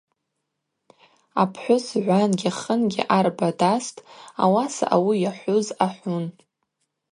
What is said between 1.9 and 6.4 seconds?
гӏвангьи хынгьи арба дастӏ, ауаса ауи йахӏвуз ахӏвун.